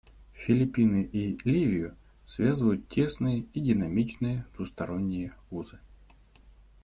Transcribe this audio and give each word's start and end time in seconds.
Филиппины 0.33 1.03
и 1.03 1.37
Ливию 1.47 1.95
связывают 2.25 2.87
тесные 2.87 3.41
и 3.53 3.59
динамичные 3.59 4.47
двусторонние 4.55 5.35
узы. 5.51 5.77